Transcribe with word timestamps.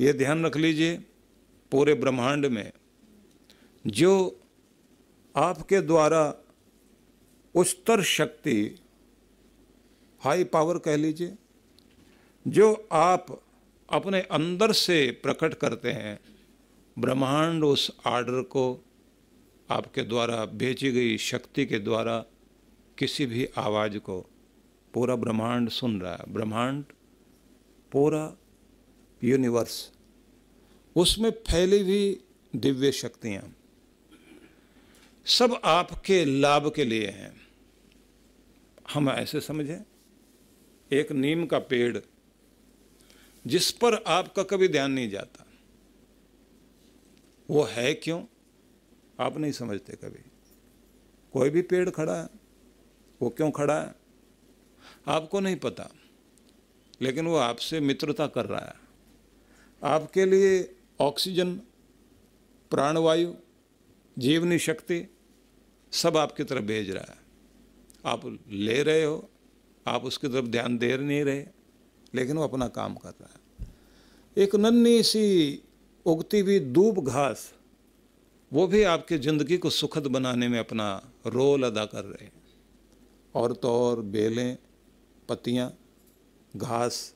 ये 0.00 0.12
ध्यान 0.12 0.46
रख 0.46 0.56
लीजिए 0.56 0.96
पूरे 1.70 1.94
ब्रह्मांड 1.94 2.46
में, 2.46 2.72
जो 3.86 4.40
आपके 5.36 5.80
द्वारा 5.80 6.34
उच्चतर 7.54 8.02
शक्ति 8.02 8.78
हाई 10.20 10.44
पावर 10.44 10.78
कह 10.78 10.96
लीजिए, 10.96 11.34
जो 12.48 12.88
आप 12.92 13.42
अपने 13.92 14.20
अंदर 14.20 14.72
से 14.72 15.20
प्रकट 15.22 15.54
करते 15.54 15.92
हैं, 15.92 16.20
ब्रह्मांड 16.98 17.64
उस 17.64 17.96
आर्डर 18.06 18.42
को 18.42 18.84
आपके 19.70 20.02
द्वारा, 20.02 20.44
भेजी 20.44 20.92
गई 20.92 21.18
शक्ति 21.18 21.66
के 21.66 21.78
द्वारा, 21.78 22.24
किसी 22.98 23.26
भी 23.26 23.48
आवाज़ 23.56 23.98
को, 23.98 24.20
पूरा 24.94 25.16
ब्रह्मांड 25.16 25.68
सुन 25.68 26.00
रहा 26.00 26.12
है। 26.12 26.32
ब्रह्मांड 26.32 26.84
पूरा 27.92 28.36
यूनिवर्स 29.22 29.90
उसमें 30.96 31.30
फैली 31.30 31.80
हुई 31.82 32.20
दिव्य 32.56 32.92
शक्तियाँ, 32.92 33.42
सब 35.26 35.60
आपके 35.64 36.24
लाभ 36.24 36.72
के 36.74 36.84
लिए 36.84 37.08
हैं। 37.08 37.34
हम 38.92 39.08
ऐसे 39.10 39.40
समझें, 39.40 39.80
एक 40.90 41.12
नीम 41.12 41.46
का 41.46 41.58
पेड़, 41.58 41.98
जिस 43.44 43.70
पर 43.72 43.94
आपका 44.06 44.42
कभी 44.42 44.68
ध्यान 44.68 44.92
नहीं 44.92 45.10
जाता, 45.10 45.44
वो 47.48 47.62
है 47.64 47.92
क्यों? 47.94 48.22
आप 49.20 49.36
नहीं 49.38 49.52
समझते 49.52 49.96
कभी। 49.96 50.24
कोई 51.34 51.50
भी 51.50 51.62
पेड़ 51.62 51.88
खड़ा 51.90 52.16
है, 52.16 52.28
वो 53.20 53.30
क्यों 53.30 53.50
खड़ा 53.50 53.80
है? 53.80 53.94
आपको 55.08 55.40
नहीं 55.40 55.56
पता, 55.56 55.90
लेकिन 57.00 57.26
वो 57.26 57.36
आपसे 57.36 57.80
मित्रता 57.80 58.26
कर 58.26 58.46
रहा 58.46 58.66
है। 58.66 58.79
आपके 59.82 60.24
लिए 60.24 60.76
ऑक्सीजन, 61.00 61.54
प्राणवायु, 62.70 63.32
जीवनी 64.16 64.58
शक्ति 64.58 65.04
सब 65.92 66.16
आपकी 66.16 66.44
तरफ़ 66.44 66.64
भेज 66.64 66.90
रहा 66.90 67.12
है। 67.12 67.18
आप 68.04 68.38
ले 68.48 68.82
रहे 68.82 69.04
हो, 69.04 69.30
आप 69.86 70.04
उसकी 70.04 70.28
तरफ़ 70.28 70.46
ध्यान 70.46 70.78
दे 70.78 70.96
नहीं 70.96 71.24
रहे, 71.24 71.46
लेकिन 72.14 72.36
वो 72.36 72.44
अपना 72.44 72.68
काम 72.68 72.94
कर 72.94 73.10
रहा 73.10 73.32
है। 73.32 73.68
एक 74.36 74.54
नन्ही 74.56 75.02
सी 75.02 75.62
उगती 76.06 76.40
हुई 76.40 76.58
दूब 76.58 77.04
घास, 77.04 77.52
वो 78.52 78.66
भी 78.66 78.82
आपकी 78.82 79.18
ज़िंदगी 79.18 79.58
को 79.58 79.70
सुखद 79.70 80.06
बनाने 80.06 80.48
में 80.48 80.58
अपना 80.58 81.12
रोल 81.26 81.62
अदा 81.62 81.84
कर 81.84 82.04
रहे 82.04 82.24
हैं। 82.24 82.32
और 83.34 83.52
तो 83.52 83.70
और 83.70 84.00
बेलें, 84.02 84.56
पत्तियाँ, 85.28 85.72
घास, 86.56 87.14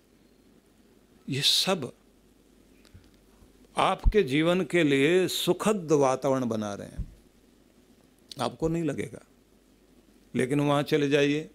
ये 1.29 1.41
सब 1.43 1.93
आपके 3.77 4.23
जीवन 4.23 4.65
के 4.65 4.83
लिए 4.83 5.29
सुखद 5.29 5.93
वातावरण 5.93 6.47
बना 6.47 6.75
रहे 6.75 6.87
हैं। 6.87 7.07
आपको 8.41 8.69
नहीं 8.69 8.85
लगेगा। 8.85 9.21
लेकिन 10.35 10.61
वहाँ 10.61 10.83
चले 10.83 11.09
जाइए। 11.09 11.51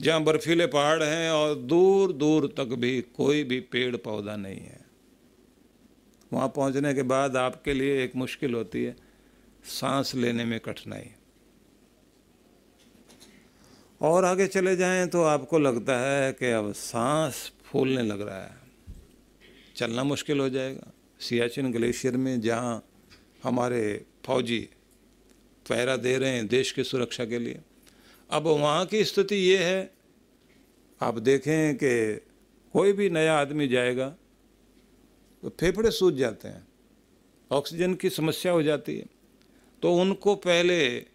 जहाँ 0.00 0.22
बर्फीले 0.22 0.66
पहाड़ 0.66 1.02
हैं 1.02 1.30
और 1.30 1.54
दूर 1.54 2.12
दूर 2.12 2.54
तक 2.56 2.64
भी 2.64 3.02
कोई 3.02 3.44
भी 3.44 3.60
पेड़ 3.60 3.96
पौधा 3.96 4.36
नहीं 4.36 4.60
है। 4.60 4.84
वहाँ 6.32 6.48
पहुँचने 6.48 6.94
के 6.94 7.02
बाद 7.02 7.36
आपके 7.36 7.74
लिए 7.74 8.04
एक 8.04 8.16
मुश्किल 8.16 8.54
होती 8.54 8.84
है। 8.84 8.96
सांस 9.64 10.14
लेने 10.14 10.44
में 10.44 10.60
कठिनाई। 10.60 11.10
और 14.00 14.24
आगे 14.24 14.46
चले 14.46 14.76
जाएँ 14.76 15.06
तो 15.06 15.22
आपको 15.22 15.58
लगता 15.58 15.98
है 15.98 16.32
कि 16.32 16.46
अब 16.46 16.72
सांस 16.72 17.52
फूलने 17.64 18.02
लग 18.02 18.20
रहा 18.20 18.42
है। 18.42 18.56
चलना 19.76 20.04
मुश्किल 20.04 20.40
हो 20.40 20.48
जाएगा। 20.48 20.92
सियाचिन 21.22 21.70
ग्लेशियर 21.72 22.16
में, 22.16 22.40
जहाँ 22.40 22.84
हमारे 23.42 24.04
फौजी 24.24 24.58
पहरा 25.66 25.96
दे 25.96 26.16
रहे 26.18 26.30
हैं 26.30 26.46
देश 26.48 26.72
की 26.72 26.84
सुरक्षा 26.84 27.24
के 27.24 27.38
लिए। 27.38 27.60
अब 28.30 28.46
वहाँ 28.46 28.86
की 28.86 29.04
स्थिति 29.04 29.36
ये 29.36 29.58
है, 29.58 29.90
आप 31.00 31.18
देखें 31.20 31.76
कि 31.76 31.94
कोई 32.74 32.92
भी 32.92 33.08
नया 33.10 33.38
आदमी 33.38 33.68
जाएगा 33.68 34.08
तो 35.42 35.48
फेफड़े 35.50 35.90
सूज 35.90 36.16
जाते 36.16 36.48
हैं, 36.48 36.66
ऑक्सीजन 37.50 37.94
की 37.94 38.10
समस्या 38.10 38.52
हो 38.52 38.62
जाती 38.62 38.98
है। 38.98 39.06
तो 39.82 39.94
उनको 39.94 40.34
पहले 40.34 41.06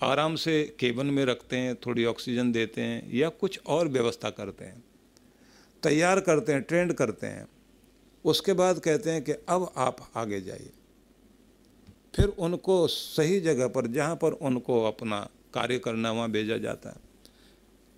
आराम 0.00 0.34
से 0.36 0.62
केबन 0.78 1.06
में 1.06 1.24
रखते 1.24 1.56
हैं, 1.56 1.74
थोड़ी 1.76 2.04
ऑक्सीजन 2.04 2.52
देते 2.52 2.80
हैं 2.80 3.10
या 3.12 3.28
कुछ 3.30 3.58
और 3.66 3.88
व्यवस्था 3.88 4.30
करते 4.30 4.64
हैं। 4.64 4.82
तैयार 5.82 6.20
करते 6.20 6.52
हैं, 6.52 6.62
ट्रेंड 6.62 6.92
करते 6.92 7.26
हैं। 7.26 7.46
उसके 8.24 8.52
बाद 8.52 8.78
कहते 8.78 9.10
हैं 9.10 9.22
कि 9.22 9.32
अब 9.32 9.72
आप 9.76 9.96
आगे 10.16 10.40
जाइए। 10.40 10.70
फिर 12.14 12.28
उनको 12.28 12.86
सही 12.86 13.40
जगह 13.40 13.68
पर, 13.68 13.86
जहाँ 13.86 14.16
पर 14.16 14.32
उनको 14.32 14.82
अपना 14.84 15.28
कार्य 15.54 15.78
करना, 15.78 16.12
वहाँ 16.12 16.30
भेजा 16.30 16.56
जाता 16.56 16.90
है। 16.90 16.96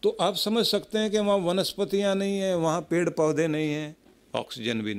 तो 0.03 0.16
आप 0.20 0.34
समझ 0.34 0.66
सकते 0.66 0.98
हैं 0.98 1.10
कि 1.10 1.19
वहाँ 1.19 1.37
वनस्पतियाँ 1.37 2.14
नहीं 2.14 2.38
हैं, 2.38 2.54
वहाँ 2.54 2.81
पेड़ 2.81 3.09
पौधे 3.10 3.47
नहीं 3.48 3.70
हैं, 3.70 3.97
ऑक्सीजन 4.34 4.82
भी 4.82 4.94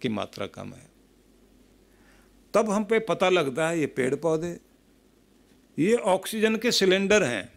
की 0.00 0.08
मात्रा 0.08 0.46
कम 0.46 0.72
है। 0.72 0.86
तब 2.54 2.70
हम 2.70 2.84
पे 2.84 2.98
पता 2.98 3.28
लगता 3.28 3.68
है 3.68 3.80
ये 3.80 3.86
पेड़ 3.86 4.14
पौधे 4.14 4.58
ये 5.78 5.94
ऑक्सीजन 5.94 6.56
के 6.56 6.72
सिलेंडर 6.72 7.22
हैं। 7.22 7.52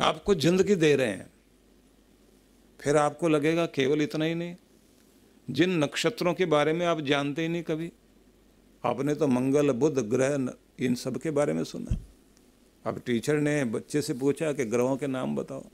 आपको 0.00 0.34
ज़िंदगी 0.34 0.74
दे 0.74 0.94
रहे 0.96 1.06
हैं। 1.06 1.30
फिर 2.80 2.96
आपको 2.96 3.28
लगेगा 3.28 3.66
केवल 3.66 4.02
इतना 4.02 4.24
ही 4.24 4.34
नहीं। 4.34 4.54
जिन 5.50 5.70
नक्षत्रों 5.70 6.34
के 6.34 6.44
बारे 6.44 6.72
में 6.72 6.86
आप 6.86 7.00
जानते 7.00 7.42
ही 7.42 7.48
नहीं 7.48 7.62
कभी? 7.62 7.92
आपने 8.84 9.14
तो 9.14 9.28
मंगल, 9.28 9.70
बुध, 9.70 9.98
ग्रह 9.98 10.48
इन 10.80 10.94
सब 10.94 11.18
के 11.18 11.30
बारे 11.30 11.52
में 11.52 11.64
सुना। 11.64 11.96
अब 12.86 13.02
टीचर 13.06 13.36
ने 13.36 13.64
बच्चे 13.64 14.02
से 14.02 14.14
पूछा 14.14 14.52
कि 14.52 14.64
ग्रहों 14.64 14.96
के 14.96 15.06
नाम 15.06 15.36
बताओ। 15.36 15.64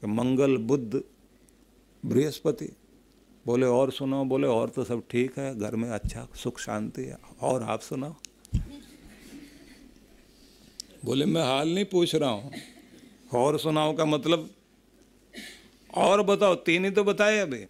कि 0.00 0.06
मंगल, 0.06 0.56
बुध, 0.56 1.04
बृहस्पति। 2.06 2.68
बोले, 3.46 3.66
और 3.66 3.92
सुनाओ। 3.92 4.24
बोले, 4.24 4.46
और 4.46 4.68
तो 4.68 4.84
सब 4.84 5.02
ठीक 5.10 5.38
है। 5.38 5.58
घर 5.58 5.76
में 5.76 5.90
अच्छा 5.90 6.28
सुख, 6.34 6.60
शांति 6.60 7.02
है। 7.02 7.18
और 7.40 7.62
आप 7.62 7.80
सुनाओ? 7.80 8.14
बोले, 11.04 11.24
मैं 11.24 11.42
हाल 11.42 11.74
नहीं 11.74 11.84
पूछ 11.84 12.14
रहा 12.14 12.30
हूँ। 12.30 12.52
और 13.34 13.58
सुनाओ 13.58 13.96
का 13.96 14.04
मतलब 14.04 14.50
और 15.94 16.22
बताओ। 16.22 16.54
तीन 16.54 16.84
ही 16.84 16.90
तो 16.90 17.04
बताए 17.04 17.38
अभी। 17.38 17.66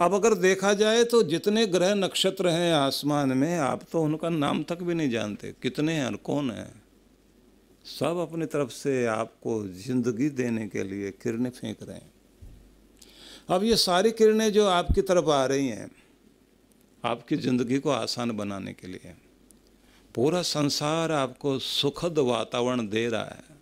अब 0.00 0.14
अगर 0.14 0.34
देखा 0.34 0.72
जाए 0.74 1.02
तो 1.04 1.22
जितने 1.22 1.66
ग्रह 1.66 1.94
नक्षत्र 1.94 2.48
हैं 2.48 2.72
आसमान 2.74 3.32
में, 3.32 3.56
आप 3.58 3.80
तो 3.92 4.02
उनका 4.02 4.28
नाम 4.28 4.62
तक 4.62 4.82
भी 4.82 4.94
नहीं 4.94 5.10
जानते। 5.10 5.52
कितने 5.62 5.92
हैं 5.92 6.06
और 6.06 6.16
कौन 6.16 6.50
है? 6.50 6.70
सब 7.84 8.16
अपनी 8.18 8.46
तरफ़ 8.46 8.70
से 8.70 9.04
आपको 9.06 9.62
ज़िंदगी 9.78 10.28
देने 10.30 10.66
के 10.68 10.82
लिए 10.84 11.10
किरणें 11.12 11.50
फेंक 11.50 11.76
रहे 11.82 11.96
हैं। 11.96 12.12
अब 13.48 13.64
ये 13.64 13.76
सारी 13.76 14.10
किरणें 14.12 14.50
जो 14.52 14.66
आपकी 14.68 15.02
तरफ़ 15.02 15.30
आ 15.30 15.44
रही 15.46 15.68
हैं, 15.68 15.90
आपकी 17.04 17.36
ज़िंदगी 17.36 17.78
को 17.78 17.90
आसान 17.90 18.36
बनाने 18.36 18.72
के 18.72 18.86
लिए, 18.86 19.14
पूरा 20.14 20.42
संसार 20.42 21.12
आपको 21.12 21.58
सुखद 21.58 22.18
वातावरण 22.18 22.88
दे 22.88 23.08
रहा 23.08 23.24
है। 23.24 23.58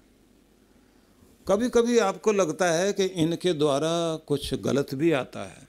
कभी 1.47 1.69
कभी 1.69 1.98
आपको 2.00 2.32
लगता 2.32 2.71
है 2.71 2.93
कि 2.93 3.04
इनके 3.04 3.53
द्वारा 3.54 3.91
कुछ 4.27 4.54
गलत 4.54 4.94
भी 4.94 5.12
आता 5.12 5.44
है। 5.44 5.66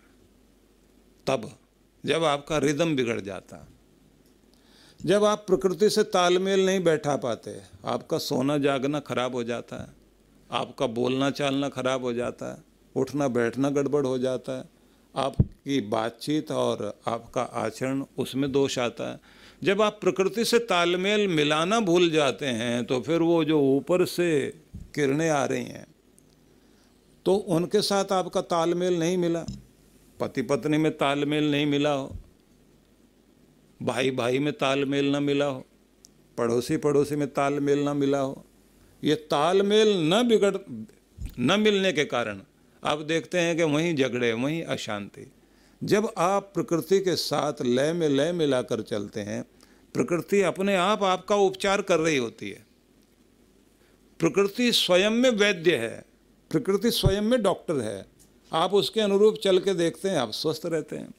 तब 1.29 1.49
जब 2.03 2.23
आपका 2.23 2.57
रिदम 2.57 2.95
बिगड़ 2.95 3.19
जाता। 3.21 3.65
जब 4.99 5.23
आप 5.23 5.43
प्रकृति 5.47 5.89
से 5.89 6.03
तालमेल 6.05 6.65
नहीं 6.65 6.79
बैठा 6.83 7.15
पाते, 7.15 7.51
आपका 7.85 8.17
सोना 8.17 8.57
जागना 8.57 8.99
खराब 8.99 9.35
हो 9.35 9.43
जाता 9.43 9.75
है, 9.75 9.87
आपका 10.49 10.87
बोलना 10.87 11.29
चालना 11.31 11.69
खराब 11.69 12.03
हो 12.03 12.13
जाता 12.13 12.51
है, 12.51 12.57
उठना 12.95 13.27
बैठना 13.27 13.69
गड़बड़ 13.69 14.05
हो 14.05 14.17
जाता 14.17 14.57
है, 14.57 14.63
आपकी 15.15 15.79
बातचीत 15.81 16.51
और 16.51 16.99
आपका 17.07 17.41
आचरण 17.41 18.03
उसमें 18.17 18.51
दोष 18.51 18.79
आता 18.79 19.11
है। 19.11 19.19
जब 19.63 19.81
आप 19.81 19.97
प्रकृति 20.01 20.45
से 20.45 20.59
तालमेल 20.65 21.27
मिलाना 21.27 21.79
भूल 21.79 22.09
जाते 22.09 22.45
हैं 22.45 22.85
तो 22.85 22.99
फिर 23.01 23.21
वो 23.21 23.43
जो 23.43 23.59
ऊपर 23.67 24.05
से 24.05 24.29
किरणें 24.95 25.29
आ 25.29 25.45
रही 25.45 25.63
हैं 25.63 25.87
तो 27.25 27.35
उनके 27.35 27.81
साथ 27.81 28.11
आपका 28.11 28.41
तालमेल 28.41 28.99
नहीं 28.99 29.17
मिला। 29.17 29.45
पति 30.19 30.41
पत्नी 30.41 30.77
में 30.77 30.91
तालमेल 30.97 31.51
नहीं 31.51 31.65
मिला 31.65 31.93
हो 31.93 32.15
भाई 33.81 34.11
भाई 34.11 34.39
में 34.39 34.51
तालमेल 34.53 35.11
ना 35.11 35.19
मिला 35.19 35.45
हो 35.45 35.65
पड़ोसी 36.37 36.77
पड़ोसी 36.77 37.15
में 37.15 37.27
तालमेल 37.27 37.79
ना 37.79 37.93
मिला 37.93 38.19
हो, 38.19 38.45
ये 39.03 39.15
तालमेल 39.15 39.89
न 40.13 40.27
बिगड़, 40.27 40.57
न 41.39 41.59
मिलने 41.59 41.91
के 41.93 42.05
कारण 42.05 42.41
आप 42.83 42.99
देखते 42.99 43.39
हैं 43.39 43.55
कि 43.57 43.63
वहीं 43.63 43.95
झगड़े, 43.95 44.31
वहीं 44.33 44.63
अशांति। 44.63 45.31
जब 45.81 46.11
आप 46.17 46.51
प्रकृति 46.53 46.99
के 46.99 47.15
साथ 47.15 47.61
लय 47.61 47.93
में 47.93 48.07
लय 48.09 48.31
मिलाकर 48.31 48.81
चलते 48.81 49.21
हैं, 49.21 49.43
प्रकृति 49.93 50.41
अपने 50.41 50.75
आप, 50.75 51.03
आपका 51.03 51.35
उपचार 51.35 51.81
कर 51.81 51.99
रही 51.99 52.17
होती 52.17 52.49
है। 52.49 52.65
प्रकृति 54.19 54.71
स्वयं 54.71 55.09
में 55.09 55.29
वैद्य 55.29 55.75
है, 55.75 56.05
प्रकृति 56.51 56.91
स्वयं 56.91 57.21
में 57.21 57.41
डॉक्टर 57.41 57.81
है 57.81 58.05
आप 58.51 58.73
उसके 58.73 59.01
अनुरूप 59.01 59.35
चल 59.43 59.59
के 59.59 59.73
देखते 59.73 60.09
हैं, 60.09 60.17
आप 60.17 60.31
स्वस्थ 60.31 60.65
रहते 60.65 60.95
हैं। 60.95 61.13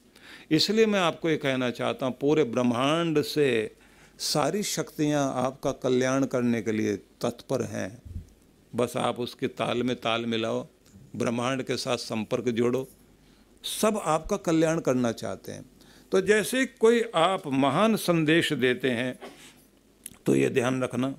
इसलिए 0.50 0.86
मैं 0.86 1.00
आपको 1.00 1.30
ये 1.30 1.36
कहना 1.36 1.70
चाहता 1.70 2.06
हूँ, 2.06 2.16
पूरे 2.20 2.44
ब्रह्मांड 2.46 3.22
से 3.24 3.76
सारी 4.18 4.62
शक्तियाँ 4.62 5.32
आपका 5.36 5.72
कल्याण 5.74 6.24
करने 6.26 6.62
के 6.62 6.72
लिए 6.72 6.96
तत्पर 7.20 7.62
हैं। 7.64 8.02
बस 8.72 8.96
आप 8.96 9.20
उसके 9.20 9.46
ताल 9.48 9.82
में 9.82 9.94
ताल 9.96 10.26
मिलाओ, 10.26 10.66
ब्रह्मांड 11.16 11.62
के 11.62 11.76
साथ 11.76 11.96
संपर्क 11.98 12.48
जोड़ो, 12.50 12.86
सब 13.64 14.00
आपका 14.06 14.36
कल्याण 14.38 14.80
करना 14.80 15.12
चाहते 15.14 15.52
हैं। 15.52 15.64
तो 16.12 16.20
जैसे 16.22 16.64
कोई 16.66 17.02
आप 17.16 17.46
महान 17.46 17.96
संदेश 17.98 18.52
देते 18.54 18.90
हैं 18.90 19.18
तो 20.26 20.34
ये 20.34 20.48
ध्यान 20.50 20.82
रखना, 20.82 21.14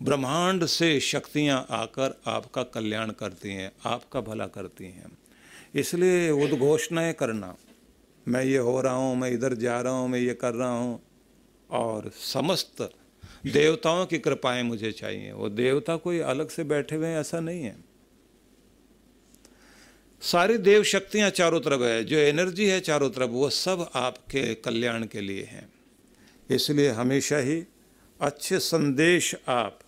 ब्रह्मांड 0.00 0.64
से 0.66 0.98
शक्तियाँ 1.02 1.66
आकर 1.72 2.20
आपका 2.26 2.62
कल्याण 2.64 3.10
करती 3.12 3.52
हैं, 3.52 3.70
आपका 3.86 4.20
भला 4.20 4.46
करती 4.48 4.84
हैं। 4.84 5.12
इसलिए 5.74 6.30
उद्घोषणाएँ 6.30 7.12
करना। 7.12 7.56
मैं 8.28 8.44
ये 8.44 8.58
हो 8.58 8.80
रहा 8.80 8.92
हूँ, 8.92 9.16
मैं 9.16 9.30
इधर 9.30 9.54
जा 9.54 9.80
रहा 9.80 9.92
हूँ, 9.92 10.08
मैं 10.08 10.18
ये 10.18 10.34
कर 10.34 10.54
रहा 10.54 10.78
हूँ। 10.78 11.02
और 11.70 12.10
समस्त 12.14 12.92
देवताओं 13.46 14.06
की 14.06 14.18
कृपाएँ 14.18 14.62
मुझे 14.62 14.92
चाहिए। 14.92 15.32
वो 15.32 15.48
देवता 15.48 15.96
कोई 15.96 16.18
अलग 16.18 16.48
से 16.48 16.64
बैठे 16.64 16.96
हुए 16.96 17.06
हैं, 17.06 17.20
ऐसा 17.20 17.40
नहीं 17.40 17.62
है। 17.62 17.84
सारी 20.20 20.58
देव 20.58 20.82
शक्तियाँ 20.82 21.30
चारों 21.30 21.60
तरफ़ 21.60 21.82
है, 21.82 22.04
जो 22.04 22.16
एनर्जी 22.16 22.66
है 22.66 22.80
चारों 22.80 23.10
तरफ़, 23.10 23.30
वो 23.30 23.50
सब 23.50 23.90
आपके 23.94 24.54
कल्याण 24.54 25.06
के 25.06 25.20
लिए 25.20 25.42
हैं। 25.42 25.72
इसलिए 26.50 26.88
हमेशा 26.88 27.36
ही 27.36 27.64
अच्छे 28.20 28.58
संदेश 28.58 29.34
आप 29.48 29.80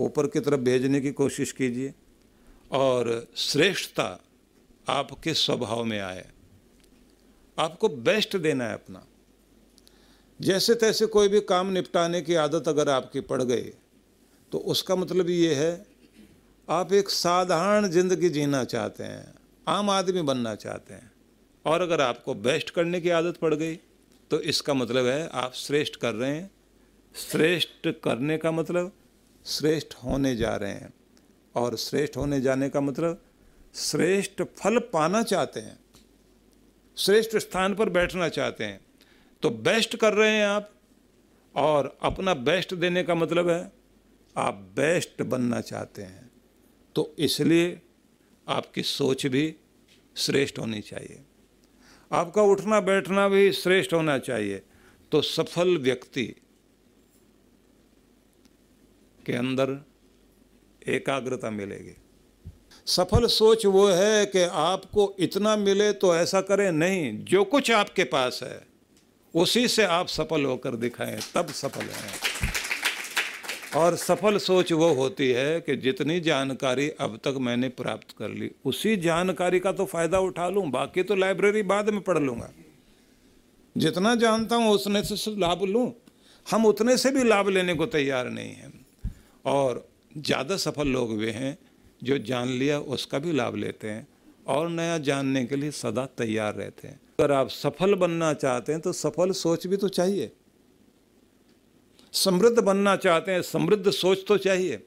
ऊपर 0.00 0.26
की 0.26 0.40
तरफ़ 0.40 0.60
भेजने 0.60 1.00
की 1.00 1.12
कोशिश 1.12 1.52
कीजिए। 1.52 1.94
और 2.70 3.28
श्रेष्ठता 3.36 4.20
आपके 4.86 5.34
स्वभाव 5.34 5.84
में 5.84 5.98
आए। 6.00 6.24
आपको 7.58 7.88
बेस्ट 7.88 8.36
देना 8.38 8.64
है 8.64 8.74
अपना। 8.74 9.04
जैसे 10.40 10.74
तैसे 10.76 11.06
कोई 11.08 11.28
भी 11.28 11.40
काम 11.42 11.70
निपटाने 11.72 12.20
की 12.22 12.34
आदत 12.36 12.68
अगर 12.68 12.88
आपकी 12.90 13.20
पड़ 13.22 13.42
गई 13.42 13.70
तो 14.52 14.58
उसका 14.66 14.96
मतलब 14.96 15.30
ये 15.30 15.54
है, 15.54 15.86
आप 16.68 16.92
एक 16.92 17.08
साधारण 17.10 17.88
ज़िंदगी 17.88 18.28
जीना 18.28 18.62
चाहते 18.66 19.04
हैं, 19.04 19.34
आम 19.66 19.90
आदमी 19.90 20.22
बनना 20.22 20.54
चाहते 20.56 20.94
हैं। 20.94 21.10
और 21.64 21.80
अगर 21.82 22.00
आपको 22.00 22.34
बेस्ट 22.36 22.70
करने 22.70 23.00
की 23.00 23.10
आदत 23.12 23.36
पड़ 23.36 23.54
गई 23.54 23.74
तो 24.30 24.40
इसका 24.42 24.74
मतलब 24.74 25.06
है 25.06 25.28
आप 25.34 25.52
श्रेष्ठ 25.56 25.96
कर 25.96 26.14
रहे 26.14 26.30
हैं। 26.30 26.50
श्रेष्ठ 27.14 27.88
करने 28.04 28.38
का 28.38 28.50
मतलब 28.52 28.92
श्रेष्ठ 29.46 29.94
होने 29.94 30.34
जा 30.36 30.54
रहे 30.56 30.72
हैं। 30.72 30.92
और 31.54 31.76
श्रेष्ठ 31.78 32.16
होने 32.16 32.40
जाने 32.40 32.68
का 32.68 32.80
मतलब 32.80 33.22
श्रेष्ठ 33.76 34.42
फल 34.58 34.78
पाना 34.92 35.22
चाहते 35.22 35.60
हैं, 35.60 35.78
श्रेष्ठ 36.96 37.36
स्थान 37.36 37.74
पर 37.74 37.88
बैठना 37.88 38.28
चाहते 38.28 38.64
हैं 38.64 38.80
तो 39.42 39.50
बेस्ट 39.50 39.96
कर 39.96 40.14
रहे 40.14 40.30
हैं 40.30 40.46
आप, 40.46 40.70
और 41.54 41.98
अपना 42.02 42.34
बेस्ट 42.34 42.74
देने 42.74 43.02
का 43.02 43.14
मतलब 43.14 43.48
है, 43.48 43.72
आप 44.36 44.54
बेस्ट 44.76 45.22
बनना 45.24 45.60
चाहते 45.62 46.02
हैं 46.02 46.30
तो 46.96 47.14
इसलिए 47.18 47.80
आपकी 48.46 48.82
सोच 48.82 49.26
भी 49.26 49.54
श्रेष्ठ 50.16 50.58
होनी 50.58 50.80
चाहिए। 50.80 51.22
आपका 52.10 52.42
उठना 52.44 52.80
बैठना 52.80 53.28
भी 53.28 53.52
श्रेष्ठ 53.52 53.92
होना 53.94 54.18
चाहिए 54.20 54.62
तो 55.12 55.22
सफल 55.22 55.76
व्यक्ति 55.78 56.24
के 59.26 59.32
अंदर 59.32 59.78
एकाग्रता 60.88 61.50
मिलेगी। 61.50 61.96
सफल 62.86 63.26
सोच 63.26 63.64
वो 63.66 63.86
है 63.88 64.26
कि 64.26 64.42
आपको 64.42 65.14
इतना 65.18 65.56
मिले 65.56 65.92
तो 65.92 66.14
ऐसा 66.16 66.40
करें। 66.40 66.70
नहीं, 66.72 67.24
जो 67.24 67.44
कुछ 67.44 67.70
आपके 67.70 68.04
पास 68.04 68.40
है, 68.42 68.60
उसी 69.34 69.66
से 69.68 69.84
आप 69.84 70.06
सफल 70.06 70.44
होकर 70.44 70.76
दिखाएँ, 70.76 71.18
तब 71.34 71.48
सफल 71.48 71.86
हैं। 71.86 72.54
और 73.76 73.96
सफल 73.96 74.38
सोच 74.38 74.72
वो 74.72 74.92
होती 74.94 75.28
है 75.30 75.60
कि 75.60 75.76
जितनी 75.76 76.20
जानकारी 76.20 76.88
अब 76.90 77.18
तक 77.24 77.34
मैंने 77.40 77.68
प्राप्त 77.70 78.14
कर 78.18 78.28
ली, 78.28 78.50
उसी 78.64 78.96
जानकारी 78.96 79.60
का 79.60 79.72
तो 79.72 79.84
फ़ायदा 79.84 80.18
उठा 80.20 80.48
लूँ, 80.48 80.66
बाकी 80.70 81.02
तो 81.02 81.14
लाइब्रेरी 81.14 81.62
बाद 81.64 81.90
में 81.90 82.00
पढ़ 82.00 82.18
लूँगा। 82.18 82.50
जितना 83.76 84.14
जानता 84.14 84.56
हूँ, 84.56 84.70
उसने 84.70 85.02
से 85.02 85.36
लाभ 85.36 85.62
लूँ। 85.64 85.92
हम 86.46 86.66
उतने 86.66 86.96
से 86.96 87.10
भी 87.10 87.24
लाभ 87.24 87.48
लेने 87.48 87.74
को 87.74 87.86
तैयार 87.86 88.28
नहीं 88.30 88.54
हैं। 88.54 88.72
और 89.44 89.88
ज़्यादा 90.16 90.56
सफल 90.56 90.88
लोग 90.88 91.16
वे 91.16 91.30
हैं 91.30 91.56
जो 92.06 92.18
जान 92.20 92.48
लिया 92.50 92.78
उसका 92.80 93.18
भी 93.18 93.32
लाभ 93.32 93.56
लेते 93.56 93.90
हैं 93.90 94.06
और 94.46 94.68
नया 94.70 94.98
जानने 95.00 95.44
के 95.46 95.56
लिए 95.56 95.70
सदा 95.72 96.06
तैयार 96.18 96.54
रहते 96.54 96.88
हैं। 96.88 97.00
अगर 97.20 97.32
आप 97.32 97.48
सफल 97.50 97.94
बनना 97.96 98.32
चाहते 98.34 98.72
हैं 98.72 98.80
तो 98.80 98.92
सफल 98.94 99.30
सोच 99.34 99.66
भी 99.66 99.76
तो 99.76 99.88
चाहिए। 99.90 100.30
समृद्ध 102.14 102.58
बनना 102.58 102.94
चाहते 102.96 103.32
हैं, 103.32 103.42
समृद्ध 103.42 103.90
सोच 103.92 104.24
तो 104.28 104.36
चाहिए। 104.38 104.82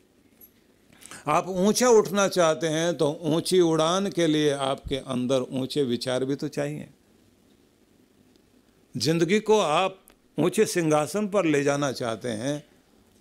आप 1.28 1.48
ऊँचा 1.50 1.90
उठना 1.90 2.28
चाहते 2.28 2.68
हैं 2.68 2.96
तो 2.98 3.12
ऊँची 3.26 3.60
उड़ान 3.62 4.10
के 4.10 4.28
लिए 4.28 4.52
आपके 4.52 4.98
अंदर 5.08 5.42
ऊँचे 5.52 5.84
विचार 5.84 6.26
भी 6.26 6.36
तो 6.36 6.48
चाहिए। 6.50 6.88
ज़िंदगी 8.96 9.40
को 9.40 9.60
आप 9.60 10.00
ऊँचे 10.38 10.66
सिंहासन 10.66 11.28
पर 11.28 11.46
ले 11.46 11.64
जाना 11.64 11.92
चाहते 11.92 12.30
हैं 12.30 12.64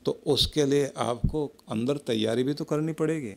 तो 0.06 0.12
उसके 0.26 0.64
लिए 0.64 0.90
आपको 0.98 1.46
अंदर 1.68 1.96
तैयारी 2.06 2.42
भी 2.42 2.54
तो 2.54 2.64
करनी 2.64 2.92
पड़ेगी। 2.92 3.34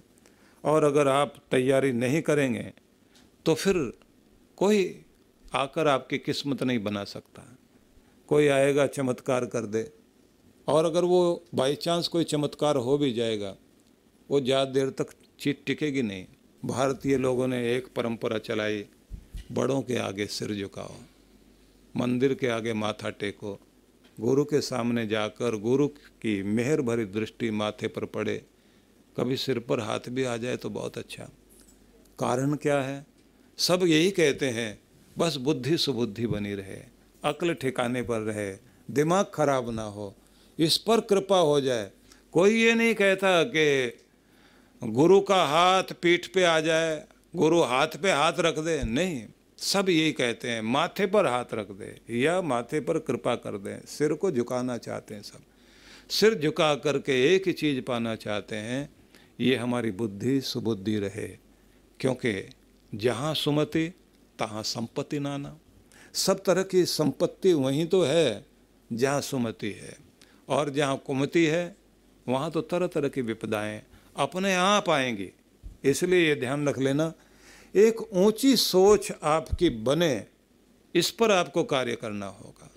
और 0.63 0.83
अगर 0.83 1.07
आप 1.07 1.33
तैयारी 1.51 1.91
नहीं 1.93 2.21
करेंगे 2.21 2.71
तो 3.45 3.53
फिर 3.55 3.75
कोई 4.57 4.83
आकर 5.45 5.87
आपकी 5.87 6.17
किस्मत 6.19 6.63
नहीं 6.63 6.79
बना 6.79 7.03
सकता। 7.05 7.43
कोई 8.29 8.47
आएगा 8.49 8.85
चमत्कार 8.87 9.45
कर 9.45 9.65
दे, 9.65 9.91
और 10.67 10.85
अगर 10.85 11.03
वो 11.05 11.21
बाई 11.55 11.75
चांस 11.77 12.07
कोई 12.07 12.23
चमत्कार 12.25 12.75
हो 12.77 12.97
भी 12.97 13.11
जाएगा, 13.13 13.55
वो 14.29 14.39
ज़्यादा 14.41 14.71
देर 14.71 14.89
तक 14.91 15.13
चीट 15.39 15.63
टिकेगी 15.65 16.01
नहीं। 16.01 16.25
भारतीय 16.63 17.17
लोगों 17.17 17.47
ने 17.47 17.59
एक 17.75 17.87
परंपरा 17.95 18.37
चलाई, 18.39 18.85
बड़ों 19.51 19.81
के 19.81 19.97
आगे 19.99 20.25
सिर 20.27 20.53
झुकाओ, 20.55 20.95
मंदिर 21.95 22.33
के 22.33 22.47
आगे 22.49 22.73
माथा 22.75 23.09
टेको, 23.11 23.57
गुरु 24.17 24.43
के 24.45 24.61
सामने 24.61 25.05
जाकर 25.07 25.55
गुरु 25.59 25.87
की 25.87 26.41
मेहर 26.45 26.81
भरी 26.83 27.05
दृष्टि 27.09 27.51
माथे 27.51 27.87
पर 27.87 28.05
पड़े 28.07 28.41
कभी 29.17 29.37
सिर 29.37 29.59
पर 29.59 29.79
हाथ 29.79 30.09
भी 30.09 30.23
आ 30.23 30.35
जाए 30.37 30.57
तो 30.57 30.69
बहुत 30.69 30.97
अच्छा। 30.97 31.23
कारण 32.19 32.55
क्या 32.55 32.81
है? 32.81 33.05
सब 33.57 33.83
यही 33.83 34.11
कहते 34.11 34.49
हैं, 34.49 34.79
बस 35.15 35.35
बुद्धि 35.35 35.77
सुबुद्धि 35.77 36.27
बनी 36.27 36.53
रहे, 36.53 36.79
अक्ल 37.23 37.53
ठिकाने 37.53 38.01
पर 38.01 38.19
रहे, 38.19 38.55
दिमाग 38.89 39.31
खराब 39.33 39.69
ना 39.69 39.83
हो, 39.83 40.13
इस 40.59 40.77
पर 40.77 40.99
कृपा 40.99 41.39
हो 41.39 41.59
जाए। 41.61 41.89
कोई 42.33 42.61
ये 42.61 42.73
नहीं 42.73 42.93
कहता 42.95 43.43
कि 43.43 43.97
गुरु 44.81 45.19
का 45.21 45.43
हाथ 45.45 45.93
पीठ 46.01 46.27
पे 46.27 46.43
आ 46.43 46.59
जाए, 46.59 47.03
गुरु 47.35 47.61
हाथ 47.61 47.97
पे 48.01 48.11
हाथ 48.11 48.39
रख 48.39 48.59
दे। 48.59 48.81
नहीं, 48.83 49.25
सब 49.57 49.89
यही 49.89 50.11
कहते 50.11 50.49
हैं, 50.49 50.61
माथे 50.61 51.05
पर 51.05 51.25
हाथ 51.25 51.53
रख 51.53 51.71
दे 51.71 52.19
या 52.19 52.41
माथे 52.41 52.79
पर 52.79 52.99
कृपा 52.99 53.35
कर 53.35 53.57
दें। 53.57 53.79
सिर 53.87 54.13
को 54.13 54.31
झुकाना 54.31 54.77
चाहते 54.77 55.15
हैं 55.15 55.21
सब। 55.21 55.39
सिर 56.09 56.39
झुका 56.39 56.73
करके 56.75 57.23
एक 57.25 57.47
ही 57.47 57.53
चीज़ 57.53 57.81
पाना 57.81 58.15
चाहते 58.15 58.55
हैं 58.55 58.89
ये 59.41 59.55
हमारी 59.55 59.91
बुद्धि 59.91 60.41
सुबुद्धि 60.41 60.99
रहे। 60.99 61.37
क्योंकि 61.99 62.49
जहाँ 62.95 63.33
सुमति, 63.33 63.93
तहाँ 64.39 64.63
संपत्ति 64.63 65.19
नाना। 65.19 65.57
सब 66.13 66.43
तरह 66.43 66.63
की 66.63 66.85
संपत्ति 66.85 67.53
वहीं 67.53 67.87
तो 67.87 68.03
है, 68.03 68.45
जहाँ 68.93 69.21
सुमति 69.21 69.71
है। 69.71 69.97
और 70.49 70.69
जहाँ 70.69 70.97
कुमति 70.97 71.45
है, 71.45 71.75
वहाँ 72.27 72.51
तो 72.51 72.61
तरह 72.61 72.87
तरह 72.87 73.09
की 73.09 73.21
विपदाएँ 73.21 73.81
अपने 74.17 74.55
आप 74.55 74.89
आएँगी। 74.89 75.31
इसलिए 75.83 76.29
ये 76.29 76.35
ध्यान 76.35 76.69
रख 76.69 76.79
लेना, 76.79 77.13
एक 77.75 78.13
ऊँची 78.13 78.55
सोच 78.57 79.11
आपकी 79.23 79.69
बने, 79.69 80.27
इस 80.95 81.11
पर 81.11 81.31
आपको 81.31 81.63
कार्य 81.63 81.95
करना 81.95 82.25
होगा। 82.25 82.71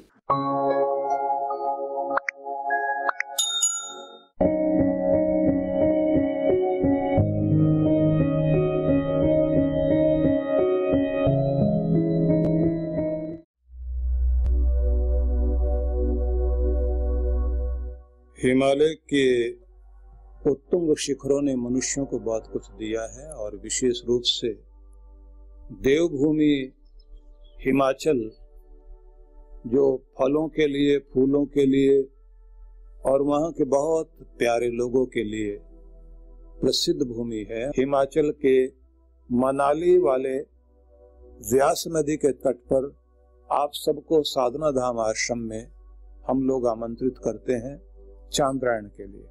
हिमालय 18.45 18.95
के 18.95 19.53
उत्तुंग 20.51 20.97
शिखरों 20.97 21.43
ने 21.43 21.57
मनुष्यों 21.57 22.07
को 22.07 22.19
बहुत 22.19 22.47
कुछ 22.53 22.67
दिया 22.71 23.03
है 23.03 23.33
और 23.33 23.57
विशेष 23.57 24.05
रूप 24.07 24.23
से 24.25 24.49
देवभूमि 25.73 26.73
हिमाचल, 27.61 28.31
जो 29.67 29.97
फलों 30.19 30.49
के 30.49 30.67
लिए, 30.67 30.99
फूलों 30.99 31.45
के 31.47 31.67
लिए 31.67 32.03
और 33.07 33.23
वहाँ 33.23 33.53
के 33.53 33.65
बहुत 33.65 34.11
प्यारे 34.39 34.69
लोगों 34.71 35.07
के 35.07 35.25
लिए 35.25 35.59
प्रसिद्ध 36.61 37.03
भूमि 37.03 37.47
है। 37.51 37.69
हिमाचल 37.69 38.31
के 38.31 38.67
मनाली 39.33 39.99
वाले 39.99 40.39
व्यास 41.53 41.85
नदी 41.89 42.17
के 42.17 42.33
तट 42.33 42.57
पर 42.73 42.97
आप 43.53 43.71
सबको 43.73 44.23
साधना 44.23 44.71
धाम 44.71 44.99
आश्रम 44.99 45.39
में 45.39 45.67
हम 46.29 46.43
लोग 46.43 46.67
आमंत्रित 46.67 47.15
करते 47.25 47.53
हैं। 47.53 47.94
चांद्रायण 48.35 48.85
के 48.87 49.07
लिए। 49.07 49.27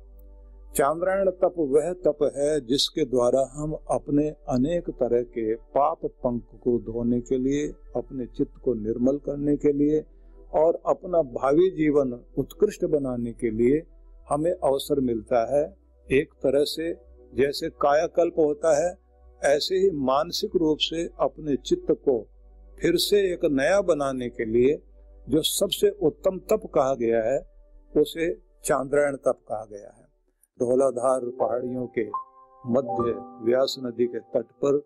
चांद्रायण 0.76 1.30
तप 1.32 1.56
वह 1.58 1.92
तप 2.06 2.24
है 2.36 2.60
जिसके 2.62 3.06
द्वारा 3.06 3.42
हम 3.54 3.74
अपने 3.92 4.30
अनेक 4.50 4.90
तरह 4.90 5.22
के 5.22 5.54
पाप 5.56 6.06
पंख 6.06 6.44
को 6.64 6.78
धोने 6.82 7.20
के 7.22 7.38
लिए, 7.38 7.68
अपने 7.96 8.26
चित्त 8.28 8.58
को 8.64 8.74
निर्मल 8.74 9.18
करने 9.18 9.56
के 9.58 9.72
लिए 9.74 10.04
और 10.54 10.82
अपना 10.86 11.22
भावी 11.22 11.70
जीवन 11.70 12.20
उत्कृष्ट 12.38 12.86
बनाने 12.86 13.32
के 13.34 13.52
लिए 13.52 13.82
हमें 14.30 14.52
अवसर 14.52 15.00
मिलता 15.00 15.46
है। 15.54 15.64
एक 16.08 16.34
तरह 16.34 16.64
से 16.64 16.92
जैसे 17.34 17.70
कायाकल्प 17.82 18.40
होता 18.40 18.76
है, 18.78 18.94
ऐसे 19.42 19.76
ही 19.76 19.90
मानसिक 19.92 20.56
रूप 20.56 20.78
से 20.80 21.04
अपने 21.20 21.56
चित्त 21.56 21.92
को 21.92 22.20
फिर 22.80 22.96
से 22.98 23.20
एक 23.34 23.46
नया 23.52 23.82
बनाने 23.82 24.30
के 24.30 24.46
लिए 24.46 24.78
जो 25.28 25.42
सबसे 25.42 25.90
उत्तम 26.02 26.38
तप 26.50 26.66
कहा 26.76 26.94
गया 26.96 27.22
है, 27.24 27.40
उसे 27.92 28.32
चांद्रायण 28.64 29.16
तप 29.16 29.40
कहा 29.50 29.66
गया 29.66 29.90
है। 29.98 30.04
धौलाधार 30.60 31.22
पहाड़ियों 31.40 31.88
के 31.88 32.06
मध्य 32.68 33.14
व्यास 33.46 33.76
नदी 33.80 34.08
के 34.08 34.20
तट 34.20 34.44
पर 34.44 34.78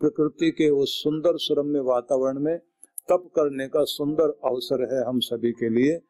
प्रकृति 0.00 0.50
के 0.50 0.70
उस 0.70 1.02
सुंदर 1.02 1.36
सुरम्य 1.36 1.80
वातावरण 1.80 2.38
में 2.38 2.58
तप 3.08 3.30
करने 3.36 3.68
का 3.68 3.84
सुंदर 3.84 4.30
अवसर 4.44 4.94
है 4.94 5.04
हम 5.04 5.20
सभी 5.20 5.52
के 5.52 5.68
लिए। 5.68 6.00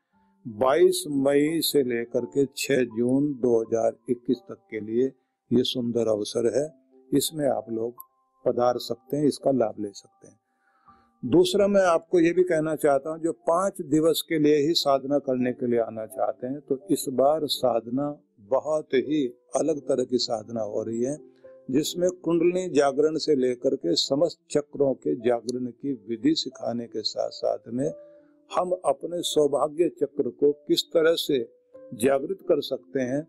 22 0.46 1.04
मई 1.08 1.60
से 1.60 1.82
लेकर 1.82 2.24
के 2.24 2.46
6 2.56 2.84
जून 2.84 3.32
2021 3.34 4.38
तक 4.48 4.58
के 4.70 4.80
लिए 4.80 5.06
ये 5.52 5.62
सुंदर 5.64 6.08
अवसर 6.08 6.58
है। 6.58 6.68
इसमें 7.14 7.48
आप 7.48 7.66
लोग 7.70 7.94
पधार 8.46 8.78
सकते 8.78 9.16
हैं, 9.16 9.24
इसका 9.24 9.50
लाभ 9.50 9.74
ले 9.80 9.88
सकते 9.88 10.28
हैं। 10.28 10.40
दूसरा 11.22 11.66
मैं 11.68 11.82
आपको 11.82 12.20
ये 12.20 12.30
भी 12.32 12.42
कहना 12.42 12.74
चाहता 12.76 13.10
हूँ, 13.10 13.18
जो 13.18 13.32
पाँच 13.32 13.80
दिवस 13.80 14.22
के 14.28 14.38
लिए 14.38 14.56
ही 14.56 14.74
साधना 14.74 15.18
करने 15.18 15.52
के 15.52 15.66
लिए 15.66 15.80
आना 15.80 16.06
चाहते 16.06 16.46
हैं 16.46 16.60
तो 16.60 16.78
इस 16.90 17.04
बार 17.12 17.46
साधना 17.46 18.06
बहुत 18.50 18.94
ही 18.94 19.26
अलग 19.56 19.80
तरह 19.80 20.04
की 20.04 20.18
साधना 20.18 20.62
हो 20.62 20.82
रही 20.82 21.02
है, 21.02 21.16
जिसमें 21.70 22.08
कुंडली 22.10 22.68
जागरण 22.68 23.16
से 23.16 23.36
लेकर 23.36 23.74
के 23.76 23.94
समस्त 23.96 24.38
चक्रों 24.50 24.92
के 24.94 25.14
जागरण 25.28 25.66
की 25.66 25.92
विधि 26.08 26.34
सिखाने 26.34 26.86
के 26.86 27.02
साथ 27.02 27.30
साथ 27.30 27.68
में 27.68 27.88
हम 28.50 28.72
अपने 28.84 29.22
सौभाग्य 29.22 29.88
चक्र 30.00 30.28
को 30.30 30.52
किस 30.68 30.84
तरह 30.84 31.14
से 31.16 31.38
जागृत 31.94 32.38
कर 32.48 32.60
सकते 32.62 33.00
हैं 33.02 33.22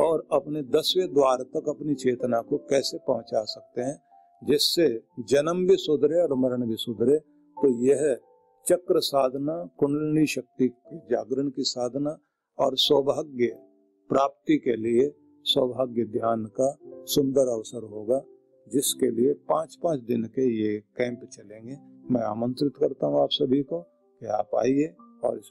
और 0.00 0.26
अपने 0.32 0.62
दसवें 0.62 1.12
द्वार 1.14 1.42
तक 1.56 1.68
अपनी 1.68 1.94
चेतना 1.94 2.40
को 2.40 2.56
कैसे 2.70 2.98
पहुँचा 2.98 3.44
सकते 3.44 3.82
हैं 3.82 3.98
जिससे 4.48 5.02
जन्म 5.20 5.66
भी 5.66 5.76
सुधरे 5.76 6.22
और 6.22 6.34
मरण 6.34 6.68
भी 6.68 6.76
सुधरे 6.76 7.18
तो 7.56 7.86
यह 7.86 8.18
चक्र 8.68 9.00
साधना 9.00 9.70
कुंडली 9.78 10.26
शक्ति 10.26 10.68
की 10.68 10.98
जागरण 10.98 11.48
की 11.48 11.62
साधना 11.62 12.18
और 12.58 12.76
सौभाग्य 12.76 13.46
प्राप्ति 14.10 14.56
के 14.56 14.76
लिए 14.76 15.12
सौभाग्य 15.44 16.04
ध्यान 16.04 16.44
का 16.44 16.78
सुंदर 16.84 17.48
अवसर 17.48 17.82
होगा, 17.82 18.22
जिसके 18.72 19.10
लिए 19.10 19.32
पाँच 19.32 19.78
पाँच 19.82 20.00
दिन 20.00 20.24
के 20.24 20.62
ये 20.62 20.78
कैंप 20.78 21.24
चलेंगे। 21.32 21.76
मैं 22.14 22.22
आमंत्रित 22.22 22.72
करता 22.76 23.06
हूँ 23.06 23.22
आप 23.22 23.28
सभी 23.30 23.62
को 23.62 23.80
कि 23.80 24.26
आप 24.26 24.50
आइए 24.58 24.94
और 25.24 25.36
इस 25.36 25.42